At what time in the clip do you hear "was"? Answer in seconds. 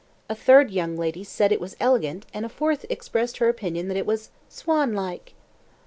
1.61-1.75, 4.07-4.31